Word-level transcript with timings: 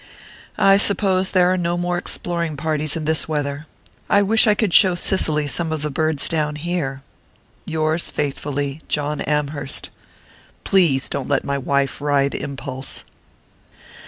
"I 0.57 0.77
suppose 0.77 1.29
there 1.29 1.51
are 1.53 1.57
no 1.57 1.77
more 1.77 1.95
exploring 1.95 2.57
parties 2.57 2.95
in 2.95 3.05
this 3.05 3.27
weather. 3.27 3.67
I 4.09 4.23
wish 4.23 4.47
I 4.47 4.55
could 4.55 4.73
show 4.73 4.95
Cicely 4.95 5.45
some 5.45 5.71
of 5.71 5.83
the 5.83 5.91
birds 5.91 6.27
down 6.27 6.55
here. 6.55 7.03
"Yours 7.65 8.09
faithfully, 8.09 8.81
"John 8.87 9.21
Amherst. 9.21 9.91
"Please 10.63 11.07
don't 11.07 11.29
let 11.29 11.45
my 11.45 11.59
wife 11.59 12.01
ride 12.01 12.33
Impulse." 12.33 13.05